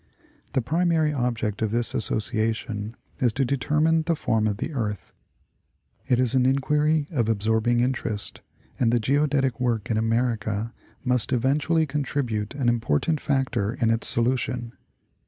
[0.53, 5.13] The primary object of this Association is to determine the form of the earth.
[6.07, 8.41] It is an inquiry of absorbing interest,
[8.79, 10.73] and the geodetic work in America
[11.05, 14.73] must eventually contribute an important factor in its solution.